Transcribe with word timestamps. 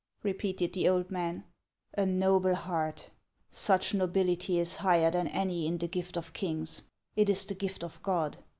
repeated 0.23 0.73
the 0.73 0.89
old 0.89 1.11
man; 1.11 1.43
a 1.93 2.07
noble 2.07 2.55
heart! 2.55 3.11
Such 3.51 3.93
nobility 3.93 4.57
is 4.57 4.77
higher 4.77 5.11
than 5.11 5.27
any 5.27 5.67
in 5.67 5.77
the 5.77 5.87
gilt 5.87 6.17
ol 6.17 6.23
kin^s; 6.23 6.81
it 7.15 7.29
is 7.29 7.45
the 7.45 7.53
gift 7.53 7.83
of 7.83 8.01
God. 8.01 8.37